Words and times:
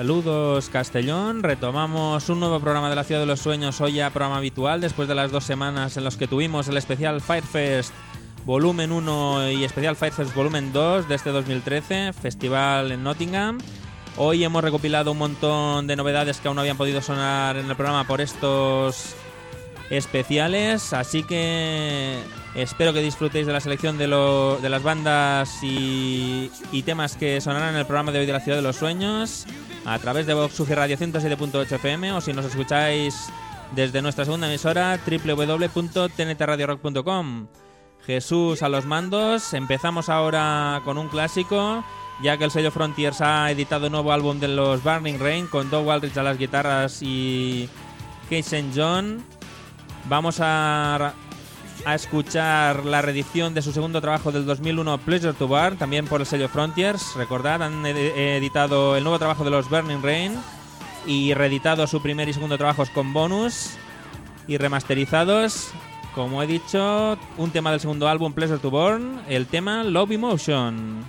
Saludos 0.00 0.70
Castellón, 0.70 1.42
retomamos 1.42 2.26
un 2.30 2.40
nuevo 2.40 2.58
programa 2.58 2.88
de 2.88 2.96
la 2.96 3.04
Ciudad 3.04 3.20
de 3.20 3.26
los 3.26 3.40
Sueños, 3.40 3.82
hoy 3.82 3.92
ya 3.92 4.08
programa 4.08 4.38
habitual, 4.38 4.80
después 4.80 5.08
de 5.08 5.14
las 5.14 5.30
dos 5.30 5.44
semanas 5.44 5.94
en 5.98 6.04
los 6.04 6.16
que 6.16 6.26
tuvimos 6.26 6.68
el 6.68 6.78
especial 6.78 7.20
Firefest 7.20 7.92
Volumen 8.46 8.92
1 8.92 9.50
y 9.50 9.62
especial 9.62 9.96
Firefest 9.96 10.34
Volumen 10.34 10.72
2 10.72 11.06
de 11.06 11.14
este 11.14 11.28
2013, 11.28 12.14
festival 12.14 12.92
en 12.92 13.02
Nottingham. 13.02 13.58
Hoy 14.16 14.42
hemos 14.42 14.64
recopilado 14.64 15.12
un 15.12 15.18
montón 15.18 15.86
de 15.86 15.96
novedades 15.96 16.38
que 16.38 16.48
aún 16.48 16.54
no 16.54 16.62
habían 16.62 16.78
podido 16.78 17.02
sonar 17.02 17.58
en 17.58 17.68
el 17.68 17.76
programa 17.76 18.06
por 18.06 18.22
estos 18.22 19.14
especiales, 19.90 20.94
así 20.94 21.24
que 21.24 22.16
espero 22.54 22.94
que 22.94 23.02
disfrutéis 23.02 23.46
de 23.46 23.52
la 23.52 23.60
selección 23.60 23.98
de 23.98 24.08
las 24.08 24.82
bandas 24.82 25.62
y, 25.62 26.50
y 26.72 26.84
temas 26.84 27.16
que 27.16 27.38
sonarán 27.42 27.74
en 27.74 27.80
el 27.80 27.84
programa 27.84 28.12
de 28.12 28.20
hoy 28.20 28.26
de 28.26 28.32
la 28.32 28.40
Ciudad 28.40 28.56
de 28.56 28.62
los 28.62 28.76
Sueños 28.76 29.46
a 29.84 29.98
través 29.98 30.26
de 30.26 30.34
Vox 30.34 30.60
UG 30.60 30.70
Radio 30.70 30.96
107.8 30.96 31.72
FM 31.72 32.12
o 32.12 32.20
si 32.20 32.32
nos 32.32 32.44
escucháis 32.44 33.32
desde 33.74 34.00
nuestra 34.02 34.24
segunda 34.24 34.46
emisora 34.48 35.00
www.tntradiorock.com. 35.06 37.46
Jesús 38.04 38.62
a 38.62 38.68
los 38.68 38.86
mandos, 38.86 39.54
empezamos 39.54 40.08
ahora 40.08 40.80
con 40.84 40.98
un 40.98 41.08
clásico, 41.08 41.84
ya 42.22 42.38
que 42.38 42.44
el 42.44 42.50
sello 42.50 42.70
Frontiers 42.70 43.20
ha 43.20 43.50
editado 43.50 43.86
un 43.86 43.92
nuevo 43.92 44.12
álbum 44.12 44.38
de 44.40 44.48
los 44.48 44.82
Burning 44.82 45.18
Rain 45.18 45.46
con 45.46 45.70
Doug 45.70 45.90
Aldrich 45.90 46.16
a 46.16 46.22
las 46.22 46.38
guitarras 46.38 47.02
y 47.02 47.68
St. 48.30 48.70
John. 48.74 49.22
Vamos 50.08 50.38
a, 50.40 51.12
a 51.86 51.94
escuchar 51.94 52.84
la 52.84 53.02
reedición 53.02 53.54
de 53.54 53.62
su 53.62 53.72
segundo 53.72 54.00
trabajo 54.00 54.32
del 54.32 54.44
2001, 54.46 54.98
Pleasure 54.98 55.32
to 55.32 55.48
Bar, 55.48 55.76
también 55.76 56.06
por 56.06 56.20
el 56.20 56.26
sello 56.26 56.48
Frontiers. 56.48 57.14
Recordad, 57.16 57.62
han 57.62 57.84
ed- 57.86 57.96
editado 58.36 58.96
el 58.96 59.04
nuevo 59.04 59.18
trabajo 59.18 59.44
de 59.44 59.50
los 59.50 59.68
Burning 59.70 60.02
Rain 60.02 60.32
y 61.06 61.34
reeditado 61.34 61.86
su 61.86 62.00
primer 62.02 62.28
y 62.28 62.32
segundo 62.32 62.58
trabajos 62.58 62.90
con 62.90 63.12
bonus 63.12 63.70
y 64.46 64.56
remasterizados. 64.58 65.70
Como 66.14 66.42
he 66.42 66.46
dicho, 66.46 67.16
un 67.36 67.50
tema 67.50 67.70
del 67.70 67.80
segundo 67.80 68.08
álbum, 68.08 68.32
Pleasure 68.32 68.58
to 68.58 68.70
Burn, 68.70 69.20
el 69.28 69.46
tema 69.46 69.84
Love 69.84 70.10
Emotion. 70.12 71.04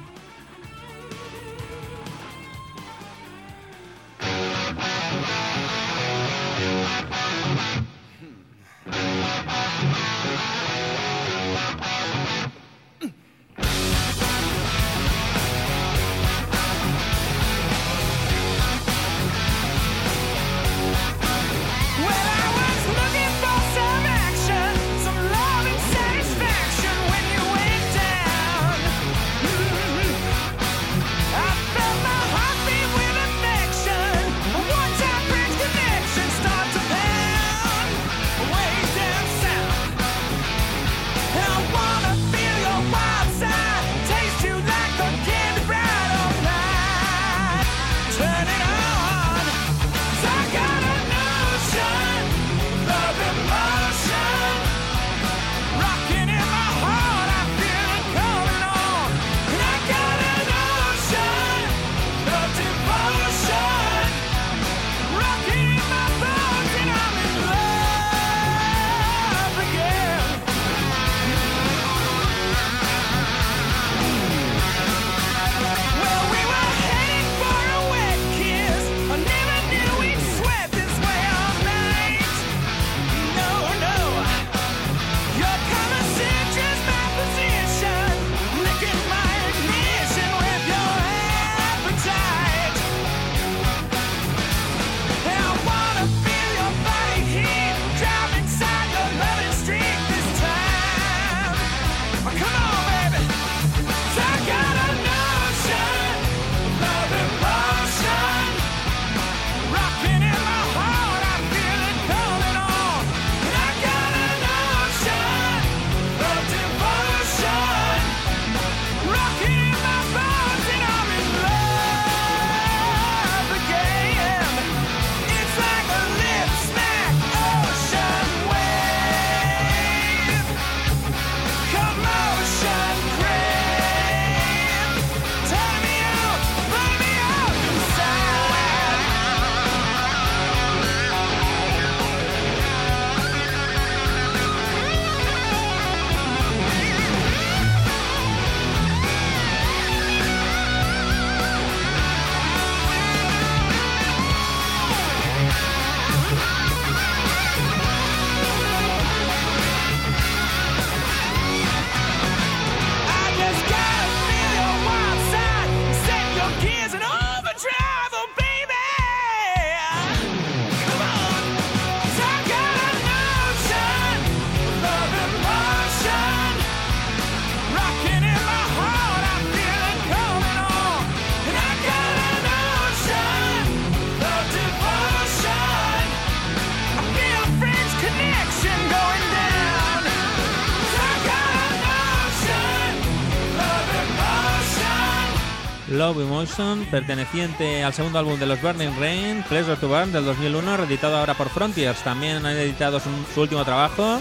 Perteneciente 196.89 197.83
al 197.83 197.93
segundo 197.93 198.17
álbum 198.17 198.39
de 198.39 198.47
los 198.47 198.59
Burning 198.63 198.99
Rain, 198.99 199.43
Pleasure 199.47 199.75
to 199.75 199.87
Burn 199.87 200.11
del 200.11 200.25
2001, 200.25 200.75
reeditado 200.75 201.15
ahora 201.15 201.35
por 201.35 201.49
Frontiers. 201.49 201.99
También 202.03 202.43
han 202.43 202.57
editado 202.57 202.99
su, 202.99 203.09
su 203.31 203.41
último 203.41 203.63
trabajo 203.63 204.19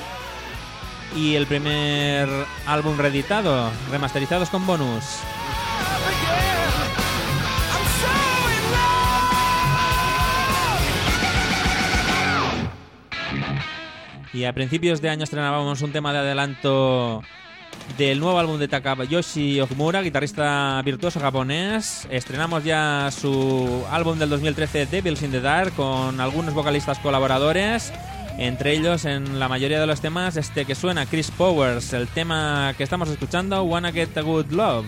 y 1.16 1.34
el 1.34 1.46
primer 1.46 2.28
álbum 2.66 2.98
reeditado, 2.98 3.70
remasterizados 3.90 4.50
con 4.50 4.66
bonus. 4.66 5.04
Y 14.34 14.44
a 14.44 14.52
principios 14.52 15.00
de 15.00 15.08
año 15.08 15.24
estrenábamos 15.24 15.80
un 15.80 15.92
tema 15.92 16.12
de 16.12 16.18
adelanto 16.18 17.22
del 17.96 18.20
nuevo 18.20 18.38
álbum 18.38 18.58
de 18.58 18.68
Takayoshi 18.68 19.60
Okumura, 19.60 20.02
guitarrista 20.02 20.80
virtuoso 20.84 21.20
japonés. 21.20 22.06
Estrenamos 22.10 22.64
ya 22.64 23.10
su 23.10 23.84
álbum 23.90 24.18
del 24.18 24.30
2013, 24.30 24.86
Devils 24.86 25.22
in 25.22 25.30
the 25.30 25.40
Dark, 25.40 25.72
con 25.74 26.20
algunos 26.20 26.54
vocalistas 26.54 26.98
colaboradores. 26.98 27.92
Entre 28.38 28.72
ellos, 28.72 29.04
en 29.04 29.38
la 29.38 29.48
mayoría 29.48 29.80
de 29.80 29.86
los 29.86 30.00
temas, 30.00 30.36
este 30.36 30.64
que 30.64 30.74
suena, 30.74 31.06
Chris 31.06 31.30
Powers, 31.30 31.92
el 31.92 32.08
tema 32.08 32.74
que 32.76 32.84
estamos 32.84 33.08
escuchando, 33.08 33.62
Wanna 33.64 33.92
Get 33.92 34.16
a 34.16 34.22
Good 34.22 34.50
Love. 34.50 34.86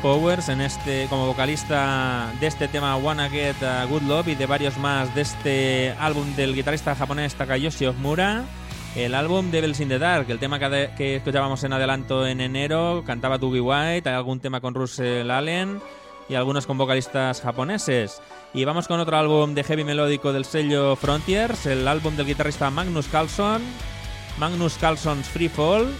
Powers 0.00 0.48
en 0.48 0.60
este, 0.60 1.06
como 1.08 1.26
vocalista 1.26 2.32
de 2.38 2.46
este 2.46 2.68
tema 2.68 2.96
Wanna 2.96 3.28
Get 3.28 3.60
a 3.62 3.84
Good 3.84 4.02
Love 4.02 4.28
y 4.28 4.34
de 4.36 4.46
varios 4.46 4.78
más 4.78 5.12
de 5.14 5.22
este 5.22 5.94
álbum 5.98 6.36
del 6.36 6.54
guitarrista 6.54 6.94
japonés 6.94 7.34
Takayoshi 7.34 7.86
Ohmura. 7.86 8.44
El 8.94 9.14
álbum 9.14 9.50
Devils 9.50 9.80
in 9.80 9.88
the 9.88 9.98
Dark, 9.98 10.30
el 10.30 10.38
tema 10.38 10.60
que, 10.60 11.16
escuchábamos 11.16 11.64
en 11.64 11.72
adelanto 11.72 12.24
en 12.26 12.40
enero, 12.40 13.02
cantaba 13.04 13.40
Tubi 13.40 13.58
White, 13.58 14.08
hay 14.08 14.14
algún 14.14 14.38
tema 14.38 14.60
con 14.60 14.74
Russell 14.74 15.28
Allen 15.28 15.80
y 16.28 16.36
algunos 16.36 16.66
con 16.66 16.78
vocalistas 16.78 17.40
japoneses. 17.40 18.22
Y 18.54 18.64
vamos 18.64 18.86
con 18.86 19.00
otro 19.00 19.16
álbum 19.16 19.54
de 19.54 19.64
heavy 19.64 19.82
melódico 19.82 20.32
del 20.32 20.44
sello 20.44 20.94
Frontiers, 20.94 21.66
el 21.66 21.88
álbum 21.88 22.14
del 22.14 22.26
guitarrista 22.26 22.70
Magnus 22.70 23.08
Carlson, 23.08 23.62
Magnus 24.38 24.78
Carlson's 24.78 25.28
Free 25.28 25.48
Fall 25.48 25.92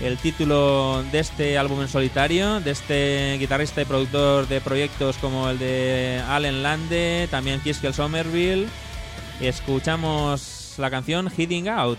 el 0.00 0.18
título 0.18 1.02
de 1.10 1.20
este 1.20 1.58
álbum 1.58 1.80
en 1.82 1.88
solitario, 1.88 2.60
de 2.60 2.70
este 2.70 3.36
guitarrista 3.38 3.82
y 3.82 3.84
productor 3.84 4.46
de 4.48 4.60
proyectos 4.60 5.16
como 5.18 5.48
el 5.48 5.58
de 5.58 6.22
Allen 6.28 6.62
Lande, 6.62 7.28
también 7.30 7.60
Kiskel 7.60 7.94
Somerville. 7.94 8.68
Escuchamos 9.40 10.74
la 10.78 10.90
canción 10.90 11.30
Heading 11.34 11.68
Out. 11.68 11.98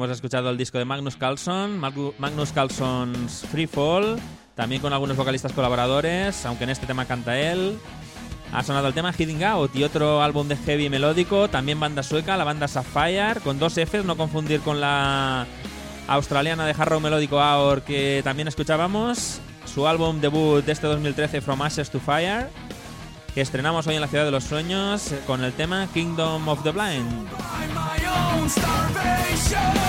Hemos 0.00 0.12
escuchado 0.12 0.48
el 0.48 0.56
disco 0.56 0.78
de 0.78 0.86
Magnus 0.86 1.16
Carlson, 1.16 1.78
Magnus 1.78 2.52
Carlson's 2.52 3.44
Free 3.50 3.66
Fall, 3.66 4.16
también 4.54 4.80
con 4.80 4.94
algunos 4.94 5.14
vocalistas 5.14 5.52
colaboradores, 5.52 6.46
aunque 6.46 6.64
en 6.64 6.70
este 6.70 6.86
tema 6.86 7.04
canta 7.04 7.38
él. 7.38 7.78
Ha 8.50 8.62
sonado 8.62 8.88
el 8.88 8.94
tema 8.94 9.12
Heading 9.12 9.44
Out 9.44 9.76
y 9.76 9.84
otro 9.84 10.22
álbum 10.22 10.48
de 10.48 10.56
heavy 10.56 10.88
melódico, 10.88 11.50
también 11.50 11.78
banda 11.78 12.02
sueca, 12.02 12.38
la 12.38 12.44
banda 12.44 12.66
Sapphire, 12.66 13.40
con 13.44 13.58
dos 13.58 13.74
Fs, 13.74 14.06
no 14.06 14.16
confundir 14.16 14.62
con 14.62 14.80
la 14.80 15.46
australiana 16.08 16.64
de 16.64 16.72
hard 16.72 16.88
rock 16.88 17.02
melódico 17.02 17.38
Aor 17.38 17.82
que 17.82 18.22
también 18.24 18.48
escuchábamos. 18.48 19.42
Su 19.66 19.86
álbum 19.86 20.18
debut 20.22 20.64
de 20.64 20.72
este 20.72 20.86
2013, 20.86 21.42
From 21.42 21.60
Ashes 21.60 21.90
to 21.90 22.00
Fire, 22.00 22.48
que 23.34 23.42
estrenamos 23.42 23.86
hoy 23.86 23.96
en 23.96 24.00
la 24.00 24.08
Ciudad 24.08 24.24
de 24.24 24.30
los 24.30 24.44
Sueños 24.44 25.12
eh, 25.12 25.20
con 25.26 25.44
el 25.44 25.52
tema 25.52 25.86
Kingdom 25.92 26.48
of 26.48 26.62
the 26.62 26.70
Blind. 26.70 27.28
By 27.60 27.74
my 27.74 28.38
own 28.38 28.48
starvation. 28.48 29.80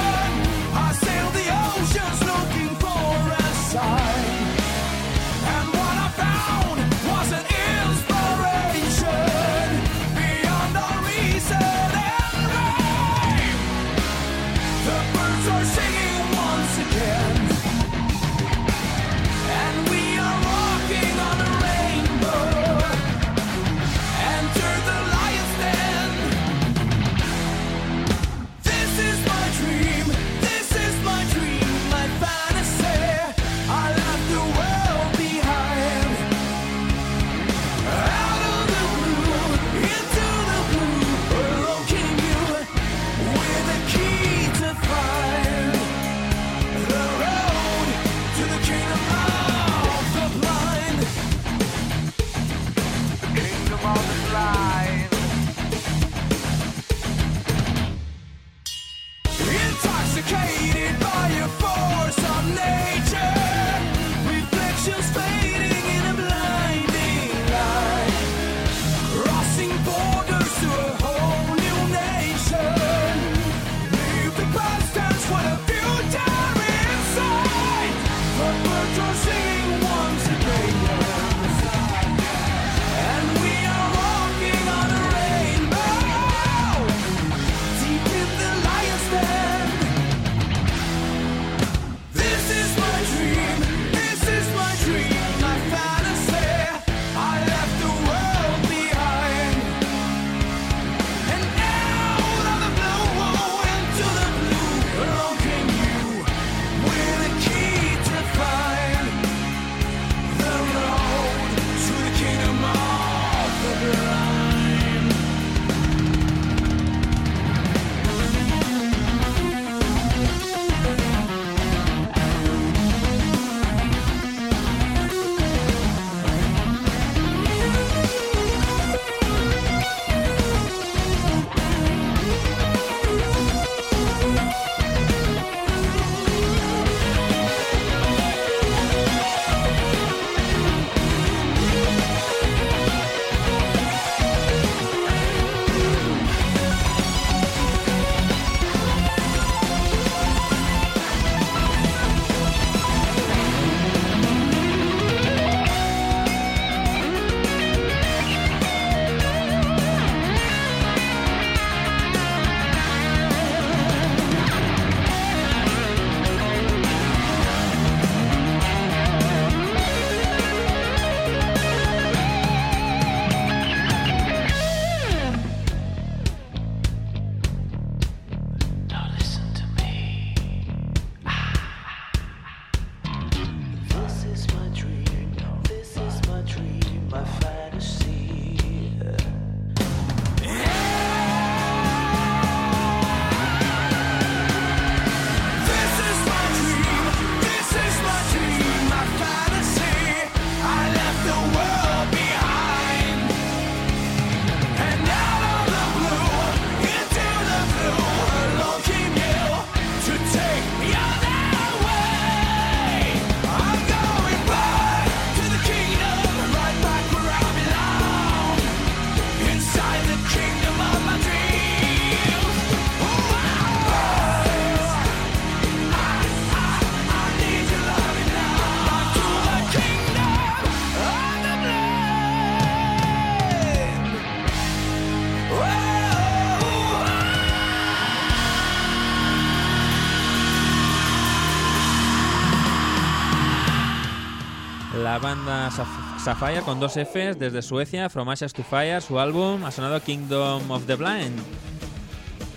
Sapphire 246.17 246.61
con 246.61 246.79
dos 246.79 246.93
Fs 246.93 247.39
desde 247.39 247.61
Suecia, 247.61 248.09
From 248.09 248.29
Ashes 248.29 248.53
to 248.53 248.63
Fire, 248.63 249.01
su 249.01 249.19
álbum, 249.19 249.63
ha 249.63 249.71
sonado 249.71 250.01
Kingdom 250.01 250.69
of 250.69 250.85
the 250.85 250.95
Blind. 250.95 251.39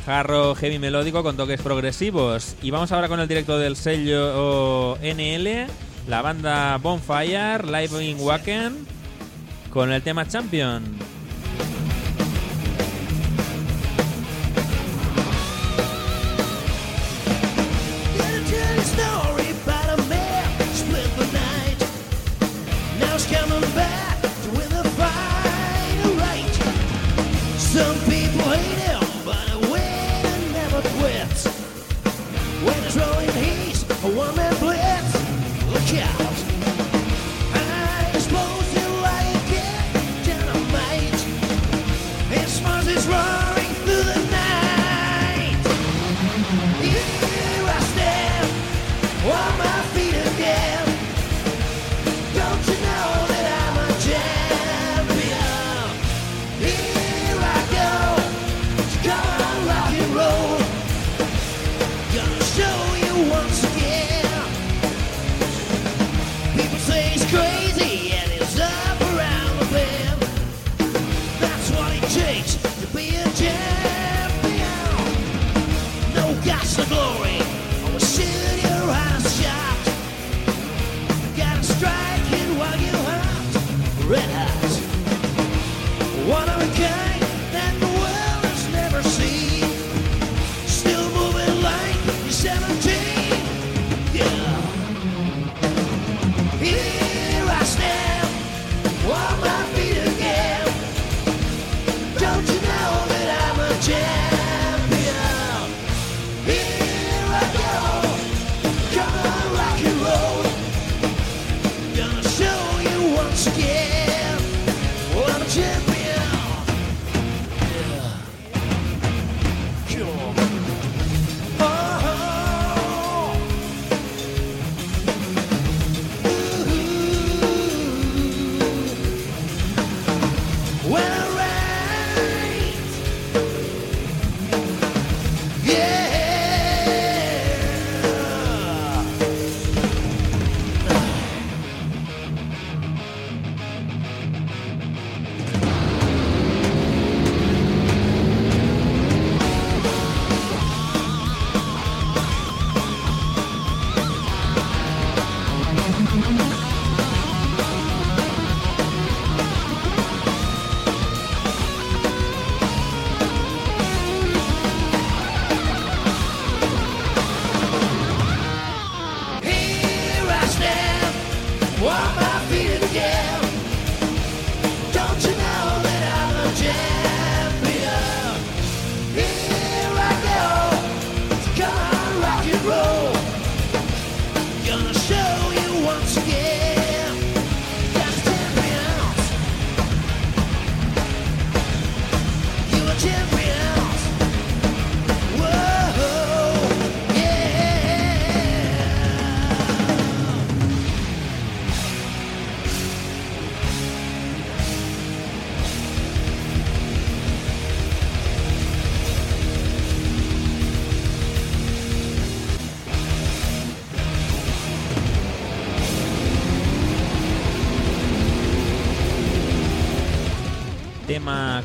Jarro 0.04 0.54
heavy 0.54 0.78
melódico 0.78 1.22
con 1.22 1.36
toques 1.36 1.62
progresivos. 1.62 2.56
Y 2.60 2.70
vamos 2.70 2.92
ahora 2.92 3.08
con 3.08 3.20
el 3.20 3.28
directo 3.28 3.58
del 3.58 3.76
sello 3.76 4.98
NL, 5.02 5.66
la 6.08 6.22
banda 6.22 6.76
Bonfire, 6.78 7.64
Live 7.64 8.04
in 8.04 8.20
Wacken, 8.20 8.86
con 9.72 9.92
el 9.92 10.02
tema 10.02 10.26
Champion. 10.26 10.82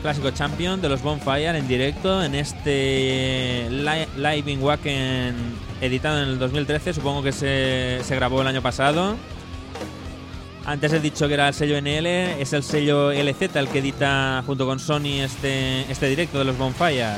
Clásico 0.02 0.32
Champion 0.32 0.82
de 0.82 0.90
los 0.90 1.02
Bonfire 1.02 1.58
en 1.58 1.68
directo 1.68 2.24
en 2.24 2.36
este 2.36 3.68
li- 3.70 4.08
Live 4.18 4.52
in 4.52 4.62
Wacken 4.64 5.36
editado 5.82 6.22
en 6.24 6.30
el 6.30 6.40
2013. 6.40 6.94
Supongo 6.94 7.22
que 7.24 7.32
se, 7.32 8.00
se 8.04 8.16
grabó 8.16 8.42
el 8.42 8.48
año 8.48 8.62
pasado. 8.62 9.16
Antes 10.66 10.94
he 10.94 11.00
dicho 11.00 11.28
que 11.28 11.34
era 11.34 11.48
el 11.48 11.54
sello 11.54 11.82
NL, 11.82 12.06
es 12.42 12.54
el 12.54 12.62
sello 12.64 13.12
LZ 13.12 13.56
el 13.56 13.68
que 13.70 13.80
edita 13.80 14.44
junto 14.46 14.66
con 14.68 14.80
Sony 14.80 15.22
este, 15.24 15.82
este 15.92 16.08
directo 16.10 16.38
de 16.40 16.46
los 16.46 16.58
Bonfire. 16.58 17.16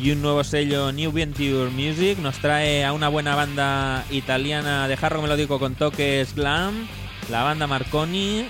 Y 0.00 0.12
un 0.12 0.22
nuevo 0.22 0.44
sello 0.44 0.92
New 0.92 1.10
Venture 1.10 1.70
Music 1.70 2.18
nos 2.18 2.38
trae 2.38 2.84
a 2.84 2.92
una 2.92 3.08
buena 3.08 3.34
banda 3.34 4.04
italiana 4.10 4.86
de 4.86 4.94
hard 4.94 5.14
rock 5.14 5.22
melódico 5.22 5.58
con 5.58 5.74
toques 5.74 6.34
glam, 6.36 6.86
la 7.30 7.42
banda 7.42 7.66
Marconi, 7.66 8.46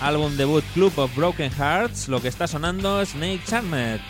álbum 0.00 0.36
debut 0.36 0.64
Club 0.74 0.96
of 0.98 1.14
Broken 1.16 1.50
Hearts, 1.50 2.08
lo 2.08 2.22
que 2.22 2.28
está 2.28 2.46
sonando 2.46 3.04
Snake 3.04 3.42
Charmed. 3.46 4.00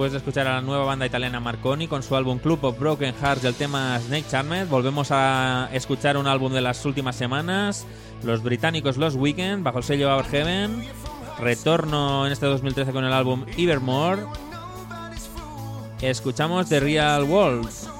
Después 0.00 0.12
de 0.12 0.18
escuchar 0.18 0.46
a 0.46 0.54
la 0.54 0.60
nueva 0.62 0.86
banda 0.86 1.04
italiana 1.04 1.40
Marconi 1.40 1.86
con 1.86 2.02
su 2.02 2.16
álbum 2.16 2.38
Club 2.38 2.64
of 2.64 2.78
Broken 2.78 3.14
Hearts 3.20 3.44
y 3.44 3.48
el 3.48 3.54
tema 3.54 4.00
Snake 4.00 4.24
Charmed, 4.30 4.66
volvemos 4.66 5.08
a 5.10 5.68
escuchar 5.74 6.16
un 6.16 6.26
álbum 6.26 6.54
de 6.54 6.62
las 6.62 6.86
últimas 6.86 7.16
semanas, 7.16 7.86
los 8.22 8.42
británicos 8.42 8.96
Los 8.96 9.14
Weekend, 9.14 9.62
bajo 9.62 9.76
el 9.76 9.84
sello 9.84 10.16
Our 10.16 10.24
Heaven, 10.24 10.82
retorno 11.38 12.24
en 12.24 12.32
este 12.32 12.46
2013 12.46 12.92
con 12.92 13.04
el 13.04 13.12
álbum 13.12 13.44
Evermore. 13.58 14.22
Escuchamos 16.00 16.70
The 16.70 16.80
Real 16.80 17.24
World. 17.24 17.99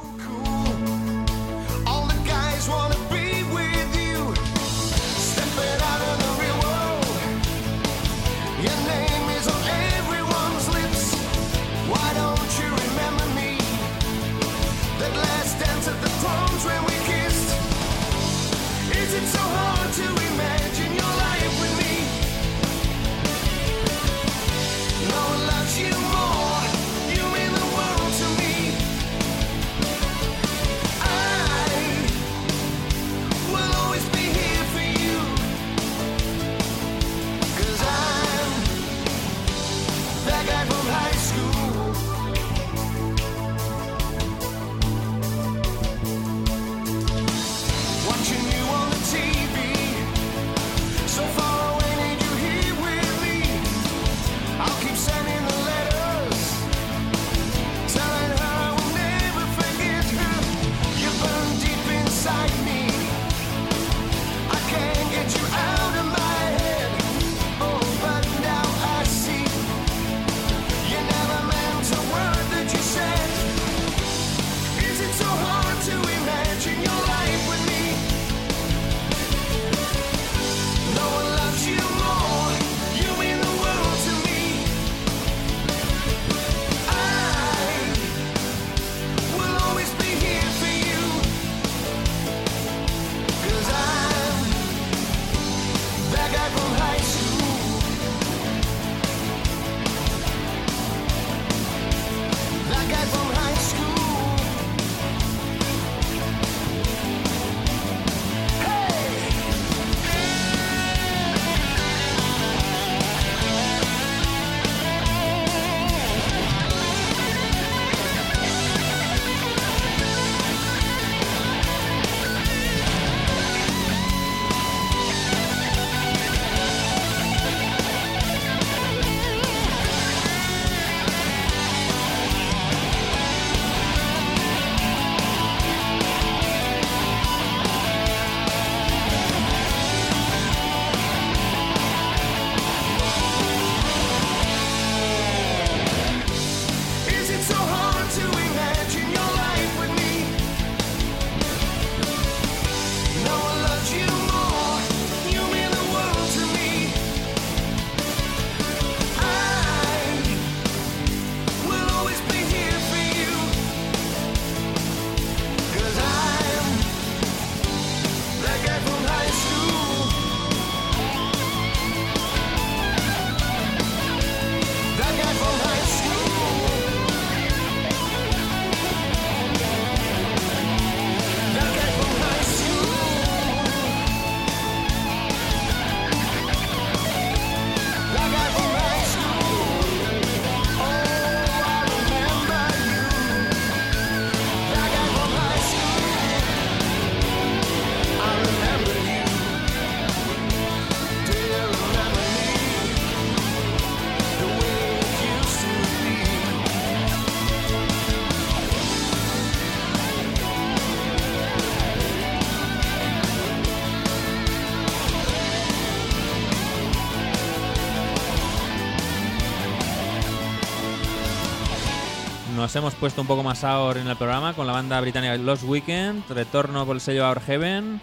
nos 222.71 222.77
hemos 222.77 222.95
puesto 222.95 223.21
un 223.21 223.27
poco 223.27 223.43
más 223.43 223.59
sour 223.59 223.97
en 223.97 224.07
el 224.07 224.15
programa 224.15 224.55
con 224.55 224.65
la 224.65 224.73
banda 224.73 225.01
británica 225.01 225.37
Lost 225.37 225.65
Weekend, 225.65 226.23
Retorno 226.31 226.87
por 226.87 226.95
el 226.95 227.01
sello 227.01 227.29
Our 227.29 227.41
Heaven, 227.41 228.01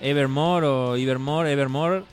Evermore 0.00 0.64
o 0.64 0.94
Evermore, 0.94 1.50
Evermore, 1.50 2.04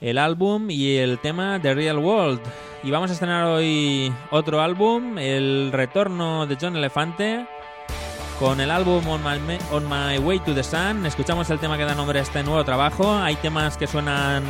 el 0.00 0.16
álbum 0.16 0.70
y 0.70 0.98
el 0.98 1.18
tema 1.18 1.58
The 1.60 1.74
Real 1.74 1.98
World. 1.98 2.40
Y 2.84 2.92
vamos 2.92 3.10
a 3.10 3.14
estrenar 3.14 3.46
hoy 3.46 4.12
otro 4.30 4.60
álbum, 4.60 5.18
El 5.18 5.72
Retorno 5.72 6.46
de 6.46 6.56
John 6.60 6.76
Elefante, 6.76 7.48
con 8.38 8.60
el 8.60 8.70
álbum 8.70 9.04
On 9.08 9.20
My, 9.24 9.58
On 9.72 9.88
My 9.88 10.18
Way 10.18 10.38
to 10.38 10.54
the 10.54 10.62
Sun. 10.62 11.04
Escuchamos 11.04 11.50
el 11.50 11.58
tema 11.58 11.76
que 11.76 11.84
da 11.84 11.96
nombre 11.96 12.20
a 12.20 12.22
este 12.22 12.44
nuevo 12.44 12.64
trabajo. 12.64 13.12
Hay 13.12 13.34
temas 13.34 13.76
que 13.76 13.88
suenan 13.88 14.44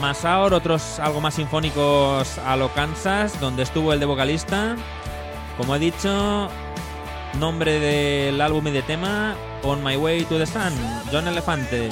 más 0.00 0.18
sour, 0.18 0.54
otros 0.54 0.98
algo 0.98 1.20
más 1.20 1.34
sinfónicos 1.34 2.36
a 2.38 2.56
lo 2.56 2.68
Kansas, 2.74 3.38
donde 3.40 3.62
estuvo 3.62 3.92
el 3.92 4.00
de 4.00 4.06
vocalista. 4.06 4.74
Como 5.56 5.74
he 5.74 5.78
dicho, 5.78 6.48
nombre 7.38 7.80
del 7.80 8.40
álbum 8.40 8.66
y 8.68 8.70
de 8.72 8.82
tema, 8.82 9.34
On 9.62 9.82
My 9.82 9.96
Way 9.96 10.24
to 10.24 10.38
the 10.38 10.46
Sun, 10.46 10.72
John 11.10 11.26
Elefante. 11.26 11.88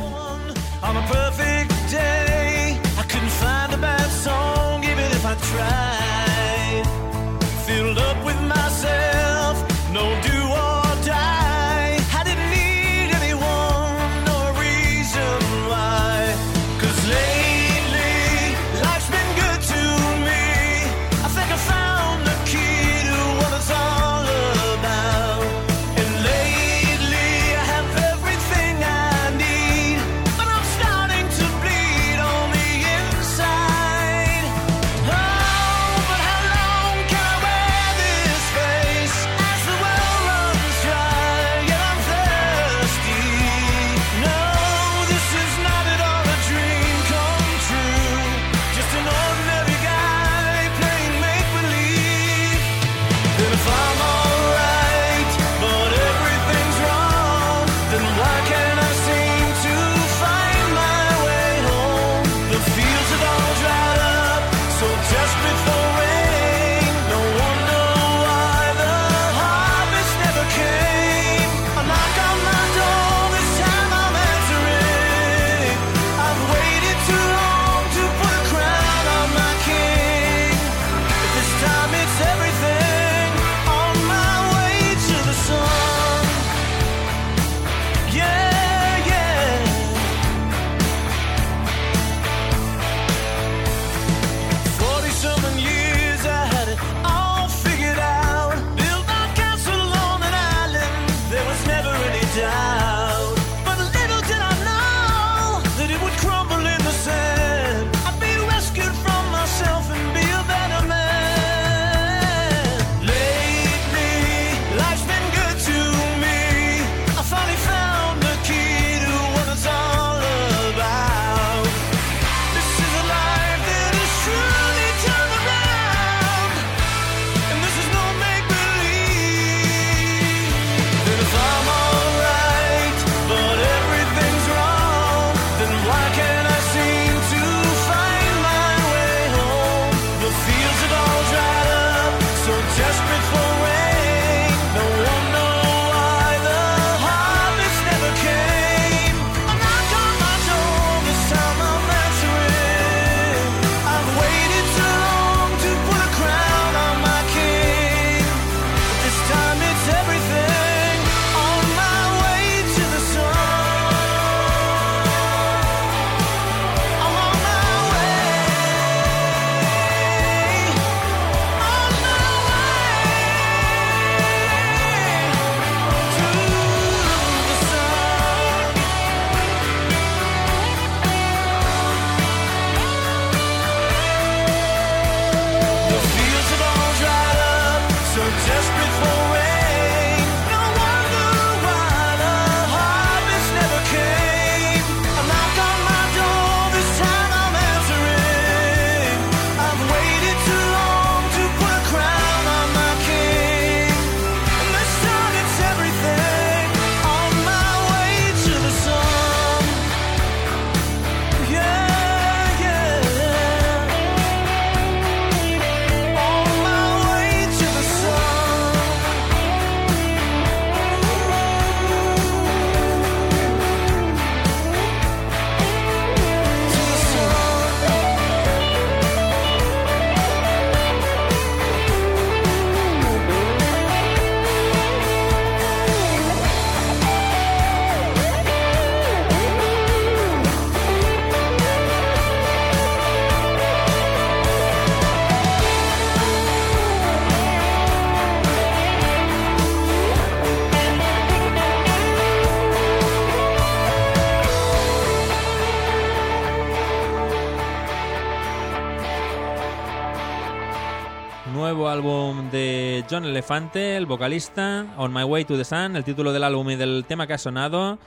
Elefante, 263.23 263.97
el 263.97 264.07
vocalista, 264.07 264.87
On 264.97 265.13
My 265.13 265.23
Way 265.23 265.45
to 265.45 265.57
the 265.57 265.65
Sun, 265.65 265.95
el 265.95 266.03
título 266.03 266.33
del 266.33 266.43
álbum 266.43 266.71
y 266.71 266.77
del 266.77 267.05
tema 267.07 267.29
que 267.29 267.35
ha 267.35 267.39
sonado. 267.39 267.99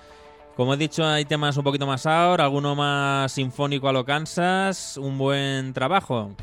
Como 0.58 0.74
he 0.74 0.78
dicho, 0.78 1.05
hay 1.05 1.24
temas 1.24 1.55
un 1.55 1.64
poquito 1.64 1.88
más 1.88 2.05
ahora, 2.05 2.43
alguno 2.43 2.76
más 2.76 3.32
sinfónico 3.32 3.88
a 3.88 3.93
lo 3.93 4.03
Kansas, 4.03 4.97
un 4.97 5.18
buen 5.18 5.72
trabajo. 5.72 6.36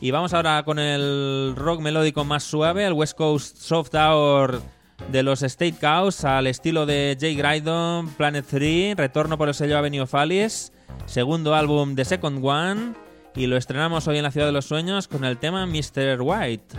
Y 0.00 0.10
vamos 0.10 0.32
ahora 0.32 0.62
con 0.64 0.78
el 0.78 1.52
rock 1.54 1.80
melódico 1.80 2.24
más 2.24 2.44
suave, 2.44 2.86
el 2.86 2.94
West 2.94 3.16
Coast 3.16 3.58
Soft 3.58 3.94
Hour 3.94 4.62
de 5.10 5.22
los 5.22 5.42
State 5.42 5.74
Cows, 5.80 6.24
al 6.24 6.46
estilo 6.46 6.86
de 6.86 7.16
Jay 7.20 7.34
Graydon, 7.34 8.08
Planet 8.14 8.46
3, 8.48 8.96
retorno 8.96 9.36
por 9.36 9.48
el 9.48 9.54
sello 9.54 9.76
Avenue 9.76 10.00
of 10.00 10.14
Alice, 10.14 10.72
segundo 11.04 11.54
álbum 11.54 11.94
de 11.94 12.04
Second 12.04 12.40
One, 12.42 12.94
y 13.34 13.46
lo 13.46 13.56
estrenamos 13.56 14.06
hoy 14.08 14.18
en 14.18 14.22
la 14.22 14.30
Ciudad 14.30 14.46
de 14.46 14.52
los 14.52 14.66
Sueños 14.66 15.08
con 15.08 15.24
el 15.24 15.38
tema 15.38 15.66
Mr. 15.66 16.20
White. 16.20 16.76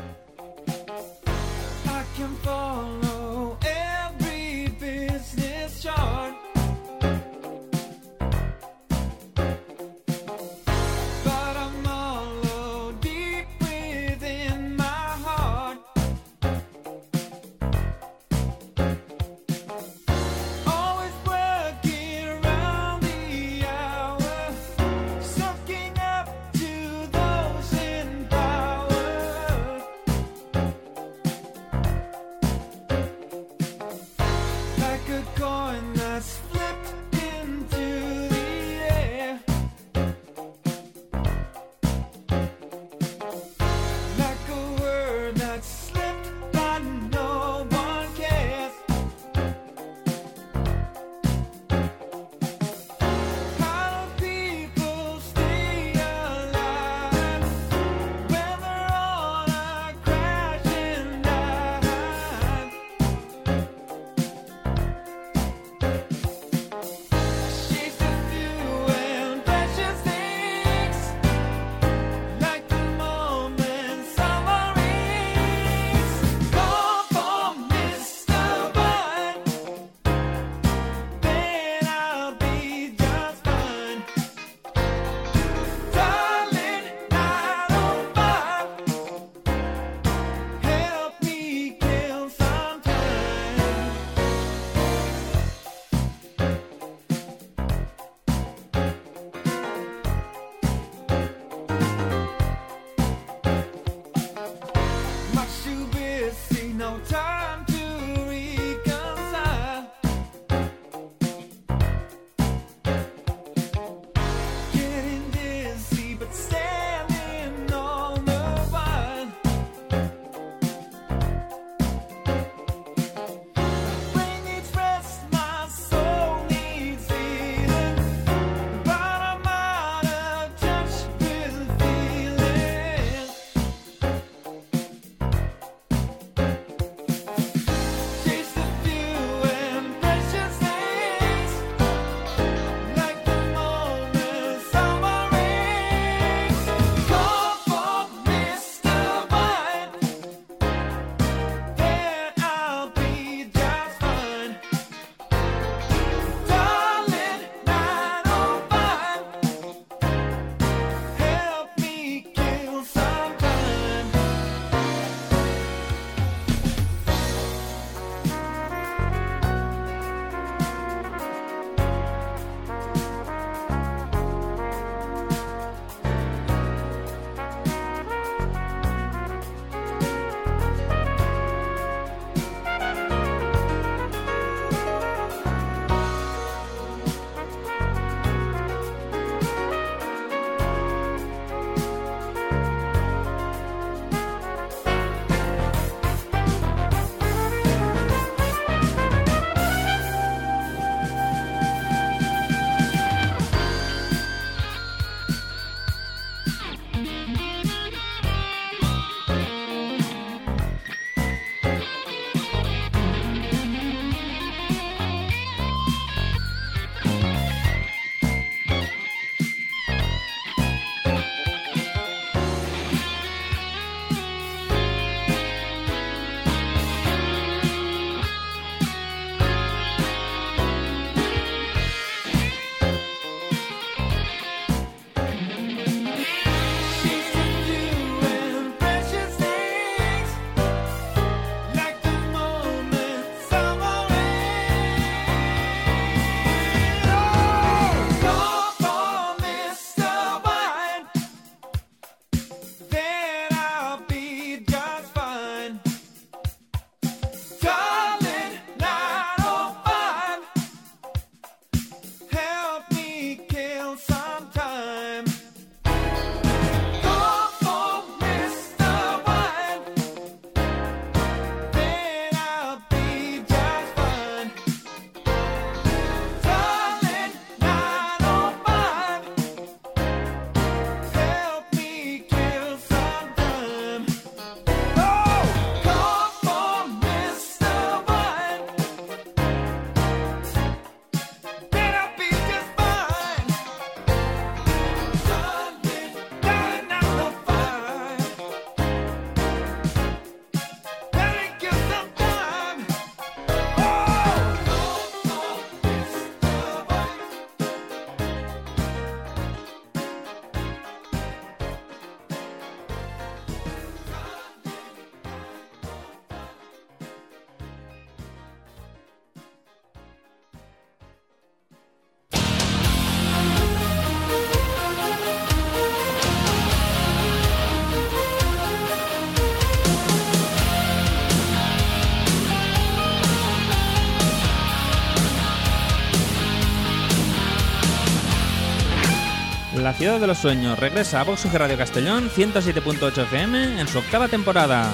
La 339.83 339.91
ciudad 339.91 340.17
de 340.17 340.27
los 340.27 340.37
sueños 340.37 340.79
regresa 340.79 341.19
a 341.19 341.25
Vox 341.25 341.51
Radio 341.51 341.77
Castellón 341.77 342.29
107.8 342.29 343.23
FM 343.23 343.81
en 343.81 343.87
su 343.89 343.99
octava 343.99 344.29
temporada. 344.29 344.89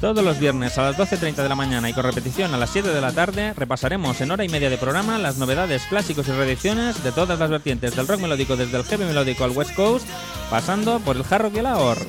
Todos 0.00 0.24
los 0.24 0.40
viernes 0.40 0.76
a 0.76 0.90
las 0.90 0.98
12.30 0.98 1.36
de 1.36 1.48
la 1.48 1.54
mañana 1.54 1.88
y 1.88 1.92
con 1.92 2.02
repetición 2.02 2.52
a 2.52 2.56
las 2.56 2.70
7 2.70 2.88
de 2.88 3.00
la 3.00 3.12
tarde 3.12 3.52
repasaremos 3.54 4.20
en 4.20 4.32
hora 4.32 4.44
y 4.44 4.48
media 4.48 4.70
de 4.70 4.76
programa 4.76 5.18
las 5.18 5.36
novedades, 5.36 5.84
clásicos 5.88 6.26
y 6.26 6.32
reediciones 6.32 7.04
de 7.04 7.12
todas 7.12 7.38
las 7.38 7.48
vertientes 7.48 7.94
del 7.94 8.08
rock 8.08 8.20
melódico 8.20 8.56
desde 8.56 8.76
el 8.76 8.84
heavy 8.84 9.04
melódico 9.04 9.44
al 9.44 9.52
West 9.52 9.76
Coast, 9.76 10.08
pasando 10.50 10.98
por 10.98 11.14
el 11.14 11.22
hard 11.30 11.42
rock 11.42 11.54
y 11.54 11.58
el 11.60 11.66
ahorro. 11.66 12.06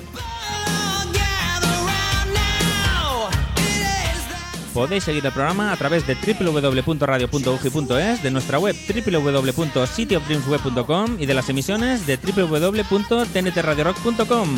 Podéis 4.73 5.03
seguir 5.03 5.23
el 5.25 5.31
programa 5.31 5.71
a 5.71 5.77
través 5.77 6.05
de 6.05 6.15
www.radio.ugi.es, 6.15 8.23
de 8.23 8.31
nuestra 8.31 8.59
web 8.59 8.75
www.cityofdreamsweb.com 8.87 11.17
y 11.19 11.25
de 11.25 11.33
las 11.33 11.49
emisiones 11.49 12.05
de 12.05 12.17
www.tntradiorock.com. 12.17 14.49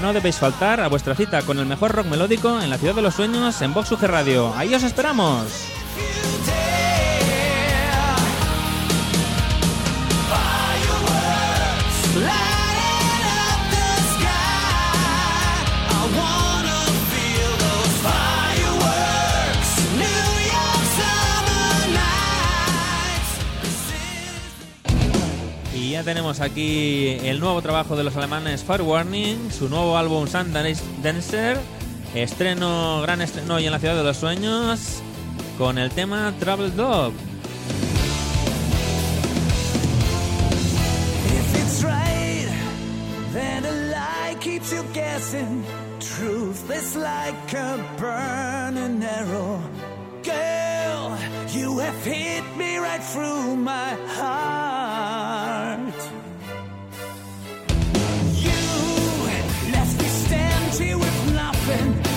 No 0.00 0.12
debéis 0.12 0.36
faltar 0.36 0.80
a 0.80 0.88
vuestra 0.88 1.14
cita 1.14 1.42
con 1.42 1.60
el 1.60 1.66
mejor 1.66 1.92
rock 1.92 2.06
melódico 2.06 2.60
en 2.60 2.70
la 2.70 2.78
ciudad 2.78 2.96
de 2.96 3.02
los 3.02 3.14
sueños 3.14 3.62
en 3.62 3.72
Vox 3.72 3.92
UG 3.92 4.02
Radio. 4.02 4.52
Ahí 4.56 4.74
os 4.74 4.82
esperamos. 4.82 5.46
Tenemos 26.02 26.40
aquí 26.40 27.18
el 27.22 27.40
nuevo 27.40 27.62
trabajo 27.62 27.96
de 27.96 28.04
los 28.04 28.16
alemanes 28.16 28.64
Fire 28.64 28.82
Warning, 28.82 29.50
su 29.50 29.68
nuevo 29.68 29.96
álbum 29.96 30.26
Sun 30.26 30.52
Dancer, 30.52 31.58
estreno, 32.14 33.00
gran 33.02 33.20
estreno 33.20 33.54
hoy 33.56 33.66
en 33.66 33.72
la 33.72 33.78
ciudad 33.78 33.96
de 33.96 34.04
los 34.04 34.16
sueños, 34.16 35.02
con 35.58 35.78
el 35.78 35.90
tema 35.90 36.32
Travel 36.38 36.74
Dog. 36.76 37.12
Girl, 50.22 51.18
you 51.48 51.78
have 51.80 52.04
hit 52.04 52.44
me 52.56 52.78
right 52.78 53.02
through 53.02 53.56
my 53.56 53.96
heart. 54.06 55.91
With 60.80 61.34
nothing. 61.34 62.11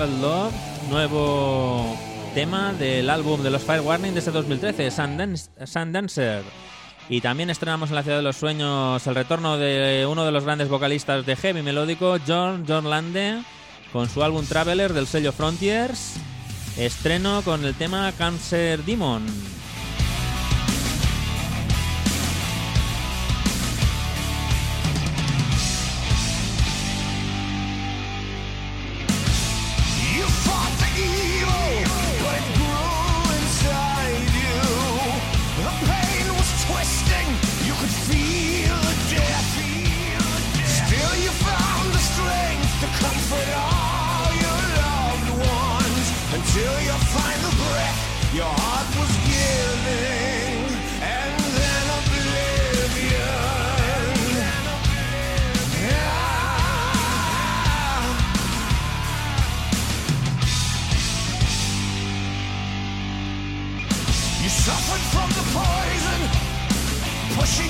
Travel 0.00 0.22
Love, 0.22 0.54
nuevo 0.88 1.94
tema 2.32 2.72
del 2.72 3.10
álbum 3.10 3.42
de 3.42 3.50
los 3.50 3.62
Fire 3.62 3.82
Warning 3.82 4.14
desde 4.14 4.30
2013, 4.30 4.86
este 4.86 5.02
Sundancer. 5.66 6.42
Sun 6.42 6.52
y 7.10 7.20
también 7.20 7.50
estrenamos 7.50 7.90
en 7.90 7.96
la 7.96 8.02
Ciudad 8.02 8.16
de 8.16 8.22
los 8.22 8.36
Sueños 8.36 9.06
el 9.06 9.14
retorno 9.14 9.58
de 9.58 10.06
uno 10.10 10.24
de 10.24 10.32
los 10.32 10.44
grandes 10.44 10.70
vocalistas 10.70 11.26
de 11.26 11.36
heavy 11.36 11.60
melódico, 11.60 12.16
John, 12.26 12.64
John 12.66 12.88
Lande, 12.88 13.42
con 13.92 14.08
su 14.08 14.22
álbum 14.22 14.46
Traveler 14.46 14.94
del 14.94 15.06
sello 15.06 15.32
Frontiers. 15.32 16.14
Estreno 16.78 17.42
con 17.42 17.62
el 17.66 17.74
tema 17.74 18.10
Cancer 18.16 18.82
Demon. 18.82 19.26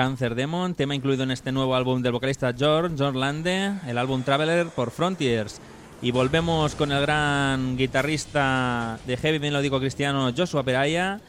Cancer 0.00 0.34
Demon, 0.34 0.74
tema 0.74 0.94
incluido 0.94 1.24
en 1.24 1.30
este 1.30 1.52
nuevo 1.52 1.74
álbum 1.74 2.00
del 2.00 2.12
vocalista 2.12 2.54
John, 2.58 2.96
John 2.98 3.20
Lande, 3.20 3.72
el 3.86 3.98
álbum 3.98 4.22
Traveler 4.22 4.68
por 4.68 4.92
Frontiers. 4.92 5.60
Y 6.00 6.10
volvemos 6.10 6.74
con 6.74 6.90
el 6.90 7.02
gran 7.02 7.76
guitarrista 7.76 8.98
de 9.06 9.18
heavy 9.18 9.38
melódico 9.40 9.78
cristiano 9.78 10.32
Joshua 10.34 10.62
Peraya, 10.62 11.20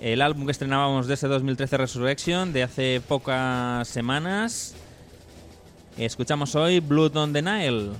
el 0.00 0.22
álbum 0.22 0.46
que 0.46 0.52
estrenábamos 0.52 1.06
desde 1.06 1.28
2013 1.28 1.76
Resurrection, 1.76 2.54
de 2.54 2.62
hace 2.62 3.02
pocas 3.06 3.86
semanas. 3.86 4.74
Escuchamos 5.98 6.54
hoy 6.54 6.80
Blood 6.80 7.14
on 7.18 7.34
the 7.34 7.42
Nile. 7.42 7.90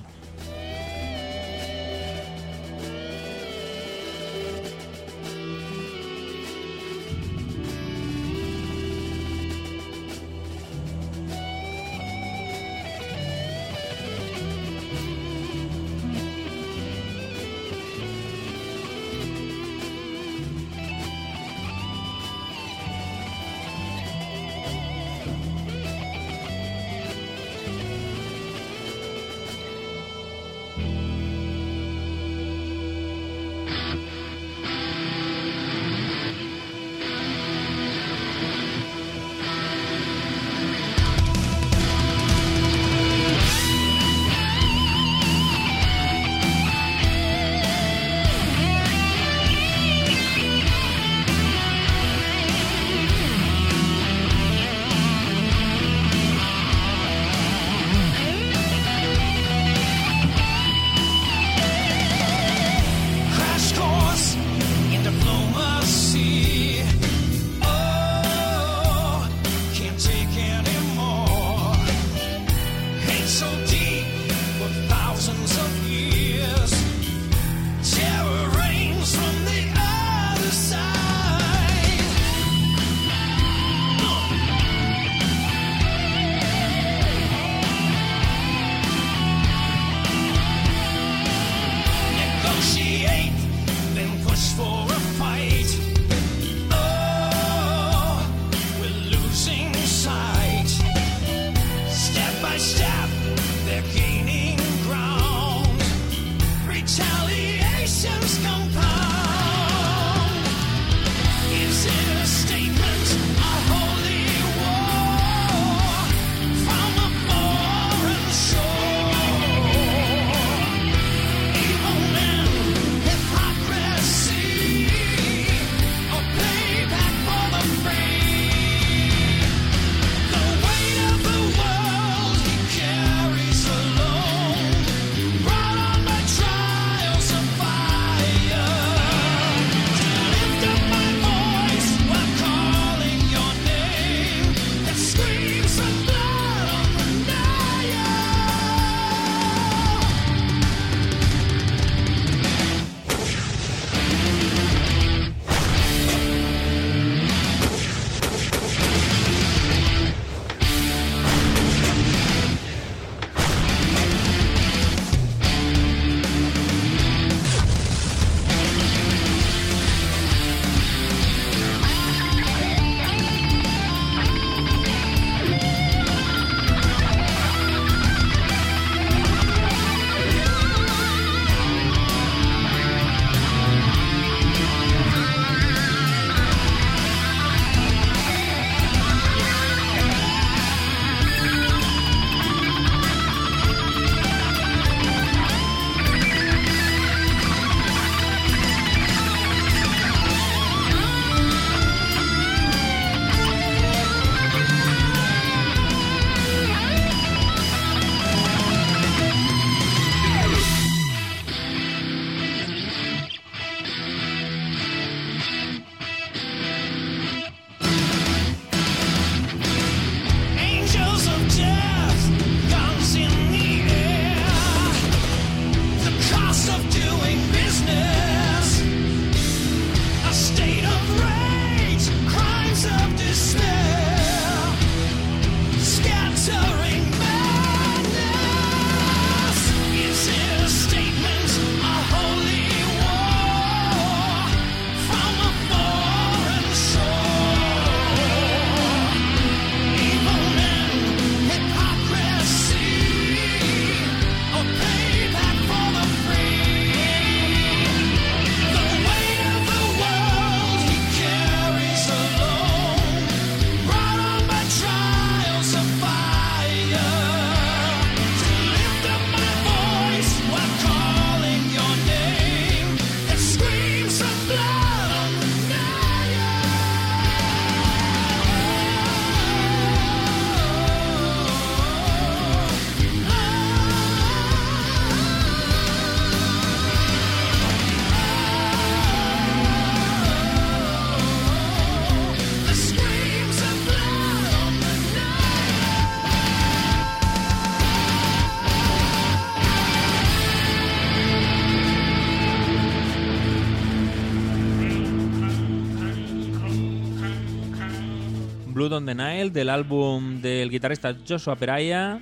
Donde 308.95 309.13
Nail 309.13 309.51
del 309.51 309.69
álbum 309.69 310.41
del 310.41 310.69
guitarrista 310.69 311.13
Joshua 311.27 311.57
Peraya, 311.57 312.21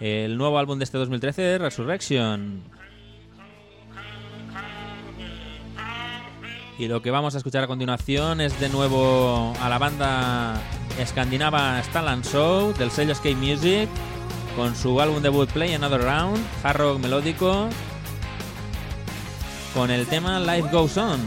el 0.00 0.38
nuevo 0.38 0.58
álbum 0.58 0.78
de 0.78 0.84
este 0.84 0.96
2013, 0.96 1.58
Resurrection. 1.58 2.62
Y 6.78 6.88
lo 6.88 7.02
que 7.02 7.10
vamos 7.10 7.34
a 7.34 7.38
escuchar 7.38 7.64
a 7.64 7.66
continuación 7.66 8.40
es 8.40 8.58
de 8.58 8.70
nuevo 8.70 9.52
a 9.60 9.68
la 9.68 9.76
banda 9.76 10.58
escandinava 10.98 11.78
Stalin 11.80 12.22
Show 12.22 12.72
del 12.72 12.90
sello 12.90 13.12
Escape 13.12 13.34
Music 13.34 13.90
con 14.56 14.74
su 14.74 14.98
álbum 15.02 15.20
debut 15.20 15.50
Play 15.50 15.74
Another 15.74 16.00
Round, 16.00 16.42
hard 16.62 16.78
rock 16.78 17.00
melódico, 17.00 17.68
con 19.74 19.90
el 19.90 20.06
tema 20.06 20.40
Life 20.40 20.70
Goes 20.72 20.96
On. 20.96 21.20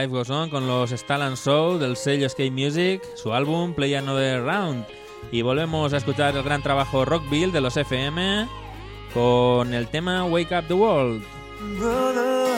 Life 0.00 0.14
Goes 0.14 0.30
On 0.30 0.48
con 0.48 0.66
los 0.66 0.92
Stalin 0.92 1.36
Show 1.36 1.76
del 1.76 1.94
sello 1.94 2.26
Skate 2.26 2.50
Music, 2.50 3.02
su 3.16 3.34
álbum 3.34 3.74
Play 3.74 3.94
Another 3.94 4.42
Round. 4.42 4.86
Y 5.30 5.42
volvemos 5.42 5.92
a 5.92 5.98
escuchar 5.98 6.34
el 6.34 6.42
gran 6.42 6.62
trabajo 6.62 7.04
Rockville 7.04 7.52
de 7.52 7.60
los 7.60 7.76
FM 7.76 8.48
con 9.12 9.74
el 9.74 9.88
tema 9.88 10.24
Wake 10.24 10.56
Up 10.56 10.66
the 10.68 10.74
World. 10.74 11.22
Brother, 11.78 12.48